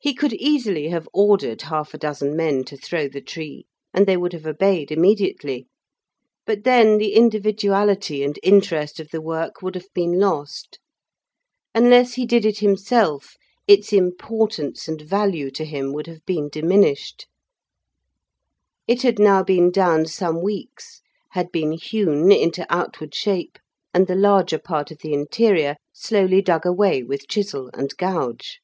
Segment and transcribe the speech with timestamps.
[0.00, 4.16] He could easily have ordered half a dozen men to throw the tree, and they
[4.16, 5.66] would have obeyed immediately;
[6.46, 10.78] but then the individuality and interest of the work would have been lost.
[11.74, 13.34] Unless he did it himself
[13.66, 17.26] its importance and value to him would have been diminished.
[18.86, 21.00] It had now been down some weeks,
[21.32, 23.58] had been hewn into outward shape,
[23.92, 28.60] and the larger part of the interior slowly dug away with chisel and gouge.